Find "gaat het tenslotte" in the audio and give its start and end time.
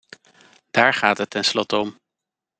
0.93-1.77